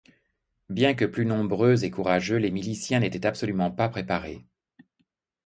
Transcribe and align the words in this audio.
Bien 0.71 0.95
que 0.95 1.05
plus 1.05 1.27
nombreux 1.27 1.83
et 1.83 1.91
courageux, 1.91 2.37
les 2.37 2.49
miliciens 2.49 3.01
n'étaient 3.01 3.27
absolument 3.27 3.69
pas 3.69 3.87
préparés. 3.87 4.43